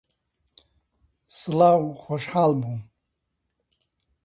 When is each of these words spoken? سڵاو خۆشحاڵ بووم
سڵاو 1.37 1.85
خۆشحاڵ 2.01 2.51
بووم 2.61 2.81